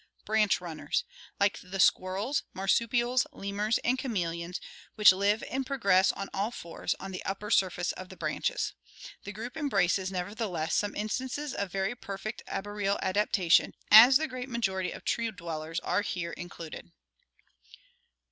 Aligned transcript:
Branch 0.25 0.59
runners, 0.59 1.03
like 1.39 1.59
the 1.61 1.79
squirrels, 1.79 2.41
marsupials, 2.55 3.27
lemurs, 3.31 3.77
and 3.83 3.99
chameleons, 3.99 4.59
which 4.95 5.11
live 5.11 5.43
and 5.47 5.63
progress 5.63 6.11
on 6.11 6.27
all 6.33 6.49
fours 6.49 6.95
on 6.99 7.11
the 7.11 7.23
upper 7.23 7.51
sur 7.51 7.69
face 7.69 7.91
of 7.91 8.09
the 8.09 8.17
branches. 8.17 8.73
The 9.25 9.31
group 9.31 9.55
embraces, 9.55 10.11
nevertheless, 10.11 10.73
some 10.73 10.95
in 10.95 11.09
stances 11.09 11.53
of 11.53 11.71
very 11.71 11.93
perfect 11.93 12.41
arboreal 12.47 12.97
adaptation, 13.03 13.75
as 13.91 14.17
the 14.17 14.27
great 14.27 14.49
majority 14.49 14.89
of 14.89 15.05
tree 15.05 15.29
dwellers 15.29 15.79
are 15.81 16.01
here 16.01 16.31
included. 16.31 16.91